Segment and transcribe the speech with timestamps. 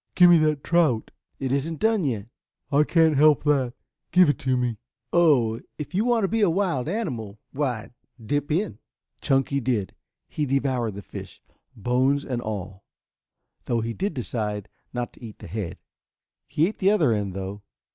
[0.15, 2.27] "Give me that trout." "It isn't done yet."
[2.71, 3.75] "I can't help that.
[4.11, 4.79] Give it to me."
[5.13, 8.79] "Oh, if you want to be a wild animal, why dip in."
[9.21, 9.93] Chunky did.
[10.27, 11.39] He devoured the fish,
[11.75, 12.83] bones and all,
[13.65, 15.77] though he did decide not to eat the head.
[16.47, 17.61] He ate the other end, though.